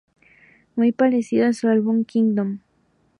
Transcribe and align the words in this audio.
Muy 0.75 0.93
parecido 0.93 1.45
a 1.45 1.53
su 1.53 1.67
álbum 1.67 2.03
"Kingdom". 2.05 2.57